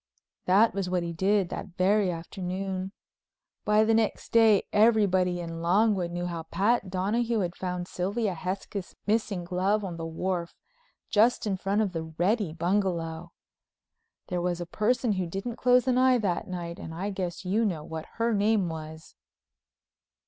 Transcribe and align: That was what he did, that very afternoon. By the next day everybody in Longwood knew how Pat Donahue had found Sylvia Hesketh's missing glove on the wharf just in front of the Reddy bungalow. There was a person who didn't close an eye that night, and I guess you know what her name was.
That 0.45 0.73
was 0.73 0.89
what 0.89 1.03
he 1.03 1.13
did, 1.13 1.49
that 1.49 1.77
very 1.77 2.09
afternoon. 2.09 2.91
By 3.65 3.83
the 3.83 3.93
next 3.93 4.31
day 4.31 4.63
everybody 4.73 5.39
in 5.39 5.61
Longwood 5.61 6.09
knew 6.09 6.25
how 6.25 6.41
Pat 6.41 6.89
Donahue 6.89 7.41
had 7.41 7.55
found 7.55 7.87
Sylvia 7.87 8.33
Hesketh's 8.33 8.95
missing 9.05 9.43
glove 9.43 9.83
on 9.83 9.97
the 9.97 10.05
wharf 10.07 10.55
just 11.11 11.45
in 11.45 11.55
front 11.55 11.81
of 11.81 11.91
the 11.91 12.05
Reddy 12.17 12.51
bungalow. 12.51 13.29
There 14.25 14.41
was 14.41 14.59
a 14.59 14.65
person 14.65 15.11
who 15.11 15.27
didn't 15.27 15.57
close 15.57 15.87
an 15.87 15.99
eye 15.99 16.17
that 16.17 16.47
night, 16.47 16.79
and 16.79 16.95
I 16.95 17.11
guess 17.11 17.45
you 17.45 17.63
know 17.63 17.83
what 17.83 18.07
her 18.15 18.33
name 18.33 18.69
was. 18.69 19.13